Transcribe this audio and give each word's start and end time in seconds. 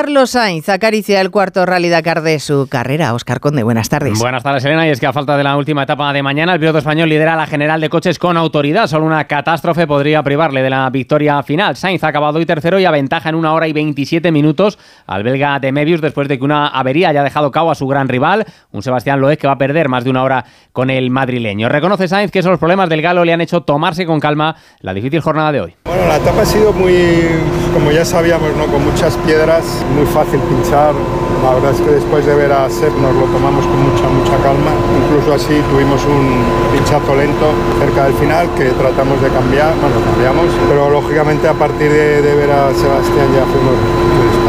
Carlos 0.00 0.30
Sainz 0.30 0.70
acaricia 0.70 1.20
el 1.20 1.30
cuarto 1.30 1.66
Rally 1.66 1.90
Dakar 1.90 2.22
de 2.22 2.40
su 2.40 2.68
carrera. 2.70 3.12
Oscar 3.12 3.38
Conde, 3.38 3.62
buenas 3.62 3.90
tardes. 3.90 4.18
Buenas 4.18 4.42
tardes, 4.42 4.64
Elena. 4.64 4.86
Y 4.86 4.90
es 4.90 4.98
que 4.98 5.06
a 5.06 5.12
falta 5.12 5.36
de 5.36 5.44
la 5.44 5.58
última 5.58 5.82
etapa 5.82 6.10
de 6.14 6.22
mañana, 6.22 6.54
el 6.54 6.58
piloto 6.58 6.78
español 6.78 7.10
lidera 7.10 7.36
la 7.36 7.46
general 7.46 7.82
de 7.82 7.90
coches 7.90 8.18
con 8.18 8.38
autoridad. 8.38 8.86
Solo 8.86 9.04
una 9.04 9.24
catástrofe 9.24 9.86
podría 9.86 10.22
privarle 10.22 10.62
de 10.62 10.70
la 10.70 10.88
victoria 10.88 11.42
final. 11.42 11.76
Sainz 11.76 12.02
ha 12.02 12.08
acabado 12.08 12.38
hoy 12.38 12.46
tercero 12.46 12.80
y 12.80 12.86
aventaja 12.86 13.28
en 13.28 13.34
una 13.34 13.52
hora 13.52 13.68
y 13.68 13.74
27 13.74 14.32
minutos 14.32 14.78
al 15.06 15.22
belga 15.22 15.58
de 15.58 15.70
Mebius 15.70 16.00
después 16.00 16.28
de 16.28 16.38
que 16.38 16.44
una 16.44 16.68
avería 16.68 17.10
haya 17.10 17.22
dejado 17.22 17.50
cabo 17.50 17.70
a 17.70 17.74
su 17.74 17.86
gran 17.86 18.08
rival, 18.08 18.46
un 18.72 18.82
Sebastián 18.82 19.20
Loeb 19.20 19.36
que 19.36 19.48
va 19.48 19.52
a 19.52 19.58
perder 19.58 19.90
más 19.90 20.04
de 20.04 20.08
una 20.08 20.22
hora 20.22 20.46
con 20.72 20.88
el 20.88 21.10
madrileño. 21.10 21.68
Reconoce 21.68 22.08
Sainz 22.08 22.30
que 22.30 22.38
esos 22.38 22.58
problemas 22.58 22.88
del 22.88 23.02
galo 23.02 23.22
le 23.22 23.34
han 23.34 23.42
hecho 23.42 23.64
tomarse 23.64 24.06
con 24.06 24.18
calma 24.18 24.56
la 24.80 24.94
difícil 24.94 25.20
jornada 25.20 25.52
de 25.52 25.60
hoy. 25.60 25.76
Bueno, 25.84 26.06
la 26.06 26.16
etapa 26.16 26.40
ha 26.40 26.46
sido 26.46 26.72
muy, 26.72 26.94
como 27.74 27.92
ya 27.92 28.06
sabíamos, 28.06 28.56
¿no? 28.56 28.64
con 28.64 28.82
muchas 28.82 29.14
piedras 29.18 29.84
muy 29.94 30.06
fácil 30.06 30.40
pinchar. 30.40 30.94
La 31.42 31.54
verdad 31.54 31.72
es 31.72 31.80
que 31.80 31.90
después 31.90 32.26
de 32.26 32.34
ver 32.34 32.52
a 32.52 32.68
Seb 32.68 32.92
nos 33.00 33.14
lo 33.14 33.24
tomamos 33.32 33.64
con 33.66 33.78
mucha, 33.80 34.08
mucha 34.08 34.36
calma. 34.42 34.72
Incluso 35.04 35.34
así 35.34 35.60
tuvimos 35.70 36.04
un 36.04 36.44
pinchazo 36.72 37.16
lento 37.16 37.52
cerca 37.78 38.04
del 38.04 38.14
final 38.14 38.48
que 38.56 38.70
tratamos 38.70 39.20
de 39.22 39.28
cambiar, 39.30 39.72
bueno, 39.80 39.96
cambiamos, 40.04 40.46
pero 40.68 40.90
lógicamente 40.90 41.48
a 41.48 41.54
partir 41.54 41.90
de, 41.90 42.20
ver 42.20 42.50
a 42.50 42.74
Sebastián 42.74 43.28
ya 43.34 43.44
fuimos. 43.46 44.39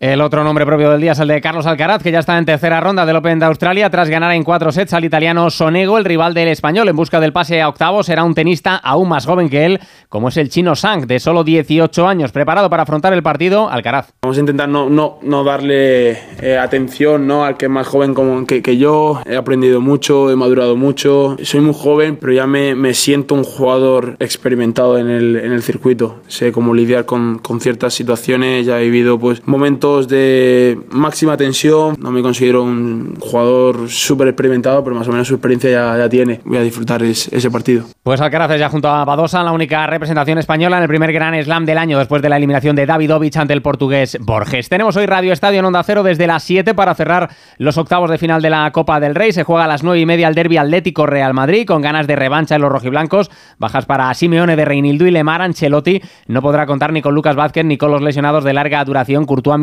El 0.00 0.20
otro 0.20 0.42
nombre 0.42 0.66
propio 0.66 0.90
del 0.90 1.00
día 1.00 1.12
es 1.12 1.20
el 1.20 1.28
de 1.28 1.40
Carlos 1.40 1.66
Alcaraz, 1.66 2.02
que 2.02 2.10
ya 2.10 2.18
está 2.18 2.36
en 2.36 2.44
tercera 2.44 2.80
ronda 2.80 3.06
del 3.06 3.14
Open 3.14 3.38
de 3.38 3.46
Australia 3.46 3.88
tras 3.90 4.08
ganar 4.08 4.32
en 4.32 4.42
cuatro 4.42 4.72
sets 4.72 4.92
al 4.92 5.04
italiano 5.04 5.48
Sonego, 5.50 5.96
el 5.98 6.04
rival 6.04 6.34
del 6.34 6.48
español. 6.48 6.88
En 6.88 6.96
busca 6.96 7.20
del 7.20 7.32
pase 7.32 7.62
a 7.62 7.68
octavos 7.68 8.06
será 8.06 8.24
un 8.24 8.34
tenista 8.34 8.74
aún 8.74 9.08
más 9.08 9.24
joven 9.24 9.48
que 9.48 9.64
él, 9.64 9.80
como 10.08 10.28
es 10.28 10.36
el 10.36 10.48
chino 10.48 10.74
Sang, 10.74 11.06
de 11.06 11.20
solo 11.20 11.44
18 11.44 12.08
años, 12.08 12.32
preparado 12.32 12.68
para 12.68 12.82
afrontar 12.82 13.12
el 13.12 13.22
partido 13.22 13.70
Alcaraz. 13.70 14.12
Vamos 14.22 14.36
a 14.36 14.40
intentar 14.40 14.68
no, 14.68 14.90
no, 14.90 15.20
no 15.22 15.44
darle 15.44 16.18
eh, 16.42 16.58
atención 16.60 17.28
¿no? 17.28 17.44
al 17.44 17.56
que 17.56 17.66
es 17.66 17.70
más 17.70 17.86
joven 17.86 18.14
como 18.14 18.44
que, 18.46 18.62
que, 18.62 18.76
yo. 18.76 19.22
He 19.24 19.36
aprendido 19.36 19.80
mucho, 19.80 20.28
he 20.28 20.34
madurado 20.34 20.74
mucho. 20.74 21.36
Soy 21.44 21.60
muy 21.60 21.72
joven, 21.72 22.18
pero 22.20 22.32
ya 22.32 22.48
me, 22.48 22.74
me 22.74 22.94
siento 22.94 23.36
un 23.36 23.44
jugador 23.44 24.16
experimentado 24.18 24.98
en 24.98 25.08
el, 25.08 25.36
en 25.36 25.52
el 25.52 25.62
circuito. 25.62 26.16
Sé 26.26 26.50
cómo 26.50 26.74
lidiar 26.74 27.04
con, 27.04 27.38
con 27.38 27.60
ciertas 27.60 27.94
situaciones, 27.94 28.66
ya 28.66 28.80
he 28.80 28.84
vivido 28.86 29.20
pues, 29.20 29.46
momentos 29.46 29.84
de 30.02 30.78
máxima 30.90 31.36
tensión. 31.36 31.96
No 32.00 32.10
me 32.10 32.22
considero 32.22 32.62
un 32.62 33.16
jugador 33.18 33.88
súper 33.88 34.28
experimentado, 34.28 34.82
pero 34.82 34.96
más 34.96 35.08
o 35.08 35.12
menos 35.12 35.28
su 35.28 35.34
experiencia 35.34 35.96
ya, 35.96 36.08
tiene. 36.08 36.40
Voy 36.44 36.58
a 36.58 36.62
disfrutar 36.62 37.02
es, 37.02 37.28
ese 37.32 37.50
partido. 37.50 37.84
Pues 38.02 38.20
Alcaraz 38.20 38.58
ya 38.58 38.68
junto 38.68 38.88
a 38.88 39.04
Badosa 39.04 39.42
la 39.42 39.52
única 39.52 39.86
representación 39.86 40.38
española 40.38 40.76
en 40.76 40.82
el 40.82 40.88
primer 40.88 41.12
Gran 41.12 41.42
Slam 41.42 41.64
del 41.64 41.78
año 41.78 41.98
después 41.98 42.20
de 42.22 42.28
la 42.28 42.36
eliminación 42.36 42.76
de 42.76 42.86
Davidovich 42.86 43.36
ante 43.36 43.54
el 43.54 43.62
portugués 43.62 44.18
Borges. 44.20 44.68
Tenemos 44.68 44.96
hoy 44.96 45.06
Radio 45.06 45.32
Estadio 45.32 45.60
en 45.60 45.64
Onda 45.64 45.82
Cero 45.82 46.02
desde 46.02 46.26
las 46.26 46.42
7 46.42 46.74
para 46.74 46.94
cerrar 46.94 47.30
los 47.58 47.78
octavos 47.78 48.10
de 48.10 48.18
final 48.18 48.42
de 48.42 48.50
la 48.50 48.70
Copa 48.72 49.00
del 49.00 49.14
Rey. 49.14 49.32
Se 49.32 49.44
juega 49.44 49.64
a 49.64 49.68
las 49.68 49.82
9 49.82 50.00
y 50.00 50.06
media 50.06 50.28
el 50.28 50.34
derby 50.34 50.56
Atlético 50.56 51.06
Real 51.06 51.34
Madrid 51.34 51.66
con 51.66 51.82
ganas 51.82 52.06
de 52.06 52.16
revancha 52.16 52.56
en 52.56 52.62
los 52.62 52.70
rojiblancos. 52.70 53.30
Bajas 53.58 53.86
para 53.86 54.12
Simeone 54.14 54.56
de 54.56 54.64
Reinildo 54.64 55.06
y 55.06 55.10
Lemar 55.10 55.42
Ancelotti. 55.42 56.02
No 56.26 56.42
podrá 56.42 56.66
contar 56.66 56.92
ni 56.92 57.02
con 57.02 57.14
Lucas 57.14 57.36
Vázquez 57.36 57.64
ni 57.64 57.78
con 57.78 57.90
los 57.90 58.02
lesionados 58.02 58.44
de 58.44 58.52
larga 58.52 58.84
duración 58.84 59.24
Courtois 59.24 59.58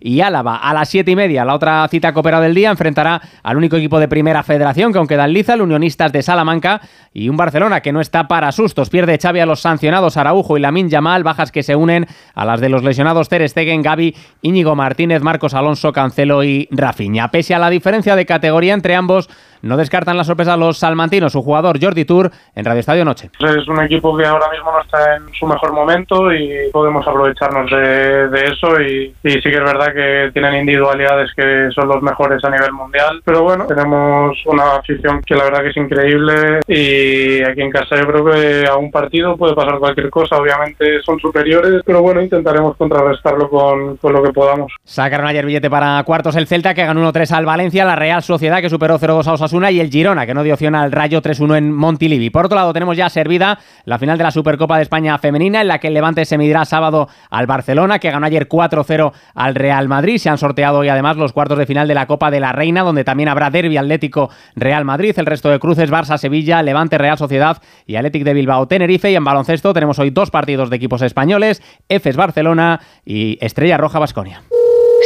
Y 0.00 0.20
Álava. 0.20 0.56
A 0.56 0.72
las 0.72 0.88
7 0.88 1.10
y 1.10 1.16
media, 1.16 1.44
la 1.44 1.54
otra 1.54 1.86
cita 1.88 2.12
coopera 2.12 2.40
del 2.40 2.54
día, 2.54 2.70
enfrentará 2.70 3.20
al 3.42 3.56
único 3.56 3.76
equipo 3.76 3.98
de 3.98 4.08
primera 4.08 4.42
federación 4.42 4.92
que 4.92 4.98
aunque 4.98 5.16
dan 5.16 5.32
liza, 5.32 5.54
el 5.54 5.62
Unionistas 5.62 6.12
de 6.12 6.22
Salamanca 6.22 6.80
y 7.12 7.28
un 7.28 7.36
Barcelona 7.36 7.80
que 7.80 7.92
no 7.92 8.00
está 8.00 8.28
para 8.28 8.52
sustos. 8.52 8.90
Pierde 8.90 9.18
Xavi 9.18 9.40
a 9.40 9.46
los 9.46 9.60
sancionados 9.60 10.16
Araujo 10.16 10.56
y 10.56 10.60
Lamin 10.60 10.88
Yamal, 10.88 11.22
bajas 11.22 11.52
que 11.52 11.62
se 11.62 11.76
unen 11.76 12.06
a 12.34 12.44
las 12.44 12.60
de 12.60 12.68
los 12.68 12.82
lesionados 12.82 13.28
Ter 13.28 13.48
Stegen, 13.48 13.82
Gaby, 13.82 14.14
Íñigo 14.42 14.74
Martínez, 14.74 15.22
Marcos 15.22 15.54
Alonso, 15.54 15.92
Cancelo 15.92 16.42
y 16.42 16.68
Rafinha. 16.70 17.30
Pese 17.30 17.54
a 17.54 17.58
la 17.58 17.70
diferencia 17.70 18.16
de 18.16 18.26
categoría 18.26 18.74
entre 18.74 18.94
ambos, 18.94 19.28
no 19.62 19.78
descartan 19.78 20.16
la 20.16 20.24
sorpresa 20.24 20.58
los 20.58 20.78
salmantinos, 20.78 21.32
su 21.32 21.42
jugador 21.42 21.82
Jordi 21.82 22.04
Tour 22.04 22.30
en 22.54 22.64
Radio 22.64 22.80
Estadio 22.80 23.04
Noche. 23.04 23.30
Es 23.40 23.66
un 23.66 23.82
equipo 23.82 24.14
que 24.16 24.26
ahora 24.26 24.50
mismo 24.50 24.70
no 24.70 24.80
está 24.82 25.16
en 25.16 25.32
su 25.32 25.46
mejor 25.46 25.72
momento 25.72 26.32
y 26.32 26.70
podemos 26.70 27.06
aprovecharnos 27.06 27.70
de, 27.70 28.44
eso 28.44 28.80
y, 28.80 29.14
sí 29.34 29.50
que 29.50 29.56
es 29.56 29.64
verdad 29.64 29.92
que 29.92 30.30
tienen 30.32 30.54
individualidades 30.60 31.30
que 31.34 31.68
son 31.74 31.88
los 31.88 32.02
mejores 32.02 32.44
a 32.44 32.50
nivel 32.50 32.72
mundial, 32.72 33.20
pero 33.24 33.42
bueno, 33.42 33.66
tenemos 33.66 34.36
una 34.46 34.76
afición 34.76 35.20
que 35.22 35.34
la 35.34 35.44
verdad 35.44 35.62
que 35.62 35.70
es 35.70 35.76
increíble 35.76 36.60
y 36.68 37.42
aquí 37.42 37.60
en 37.60 37.70
casa 37.70 37.96
yo 37.96 38.06
creo 38.06 38.24
que 38.24 38.66
a 38.66 38.76
un 38.76 38.90
partido 38.90 39.36
puede 39.36 39.54
pasar 39.54 39.78
cualquier 39.78 40.10
cosa, 40.10 40.36
obviamente 40.36 41.00
son 41.02 41.18
superiores, 41.18 41.82
pero 41.84 42.02
bueno, 42.02 42.22
intentaremos 42.22 42.76
contrarrestarlo 42.76 43.48
con, 43.48 43.96
con 43.96 44.12
lo 44.12 44.22
que 44.22 44.32
podamos. 44.32 44.72
Sacaron 44.84 45.26
ayer 45.26 45.46
billete 45.46 45.70
para 45.70 46.02
cuartos 46.04 46.36
el 46.36 46.46
Celta 46.46 46.74
que 46.74 46.84
ganó 46.84 47.12
1-3 47.12 47.30
al 47.32 47.46
Valencia, 47.46 47.84
la 47.84 47.96
Real 47.96 48.22
Sociedad 48.22 48.60
que 48.60 48.70
superó 48.70 48.98
0-2 48.98 49.26
a 49.26 49.32
Osasuna 49.32 49.70
y 49.70 49.80
el 49.80 49.90
Girona, 49.90 50.26
que 50.26 50.34
no 50.34 50.42
dio 50.42 50.54
opción 50.54 50.74
al 50.74 50.92
Rayo 50.92 51.22
3-1 51.22 51.58
en 51.58 51.72
Montilivi. 51.72 52.30
Por 52.30 52.46
otro 52.46 52.56
lado, 52.56 52.72
tenemos 52.72 52.96
ya 52.96 53.08
servida 53.08 53.58
la 53.84 53.98
final 53.98 54.18
de 54.18 54.24
la 54.24 54.30
Supercopa 54.30 54.76
de 54.76 54.82
España 54.82 55.18
femenina, 55.18 55.60
en 55.60 55.68
la 55.68 55.78
que 55.78 55.88
el 55.88 55.94
Levante 55.94 56.24
se 56.24 56.38
medirá 56.38 56.64
sábado 56.64 57.08
al 57.30 57.46
Barcelona, 57.46 57.98
que 57.98 58.10
ganó 58.10 58.26
ayer 58.26 58.48
4-0 58.48 59.12
al 59.34 59.54
Real 59.54 59.88
Madrid. 59.88 60.18
Se 60.18 60.28
han 60.28 60.38
sorteado 60.38 60.78
hoy 60.78 60.88
además 60.88 61.16
los 61.16 61.32
cuartos 61.32 61.58
de 61.58 61.66
final 61.66 61.88
de 61.88 61.94
la 61.94 62.06
Copa 62.06 62.30
de 62.30 62.40
la 62.40 62.52
Reina, 62.52 62.82
donde 62.82 63.04
también 63.04 63.28
habrá 63.28 63.50
derby 63.50 63.76
Atlético 63.76 64.30
Real 64.56 64.84
Madrid. 64.84 65.14
El 65.16 65.26
resto 65.26 65.50
de 65.50 65.58
cruces, 65.58 65.90
Barça, 65.90 66.18
Sevilla, 66.18 66.62
Levante, 66.62 66.98
Real 66.98 67.18
Sociedad 67.18 67.60
y 67.86 67.96
Atlético 67.96 68.24
de 68.24 68.34
Bilbao, 68.34 68.66
Tenerife. 68.68 69.10
Y 69.10 69.16
en 69.16 69.24
baloncesto 69.24 69.72
tenemos 69.72 69.98
hoy 69.98 70.10
dos 70.10 70.30
partidos 70.30 70.70
de 70.70 70.76
equipos 70.76 71.02
españoles, 71.02 71.62
EFES 71.88 72.16
Barcelona 72.16 72.80
y 73.04 73.38
Estrella 73.40 73.76
Roja 73.76 73.98
Basconia. 73.98 74.42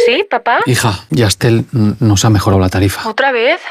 ¿Sí, 0.06 0.24
papá? 0.30 0.60
Hija, 0.66 1.00
Yastel 1.10 1.66
nos 1.72 2.24
ha 2.24 2.30
mejorado 2.30 2.60
la 2.60 2.68
tarifa. 2.68 3.08
¿Otra 3.08 3.32
vez? 3.32 3.60